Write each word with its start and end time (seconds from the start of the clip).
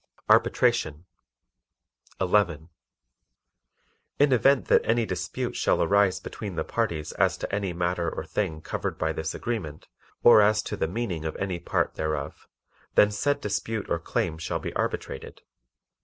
Arbitration 0.31 1.05
11. 2.19 2.69
In 4.17 4.33
event 4.33 4.65
that 4.65 4.81
any 4.83 5.05
dispute 5.05 5.55
shall 5.55 5.79
arise 5.83 6.19
between 6.19 6.55
the 6.55 6.63
parties 6.63 7.11
as 7.11 7.37
to 7.37 7.53
any 7.53 7.71
matter 7.71 8.09
or 8.09 8.25
thing 8.25 8.61
covered 8.61 8.97
by 8.97 9.13
this 9.13 9.35
agreement, 9.35 9.87
or 10.23 10.41
as 10.41 10.63
to 10.63 10.75
the 10.75 10.87
meaning 10.87 11.23
of 11.23 11.35
any 11.35 11.59
part 11.59 11.93
thereof, 11.93 12.47
then 12.95 13.11
said 13.11 13.41
dispute 13.41 13.87
or 13.91 13.99
claim 13.99 14.39
shall 14.39 14.57
be 14.57 14.73
arbitrated. 14.73 15.43